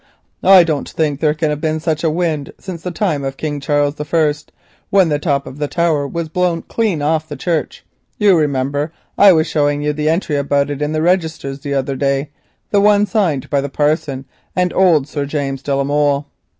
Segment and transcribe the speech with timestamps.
[0.41, 3.59] I don't think there can have been such a wind since the time of King
[3.59, 4.33] Charles I.,
[4.89, 7.85] when the top of the tower was blown right off the church.
[8.17, 11.95] You remember I was showing you the entry about it in the registers the other
[11.95, 12.31] day,
[12.71, 14.25] the one signed by the parson
[14.55, 16.25] and old Sir James de la Molle.